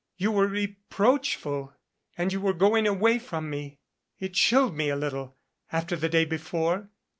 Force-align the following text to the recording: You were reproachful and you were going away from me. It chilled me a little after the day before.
You 0.17 0.31
were 0.31 0.47
reproachful 0.47 1.75
and 2.17 2.33
you 2.33 2.41
were 2.41 2.53
going 2.55 2.87
away 2.87 3.19
from 3.19 3.51
me. 3.51 3.77
It 4.17 4.33
chilled 4.33 4.75
me 4.75 4.89
a 4.89 4.95
little 4.95 5.37
after 5.71 5.95
the 5.95 6.09
day 6.09 6.25
before. 6.25 6.89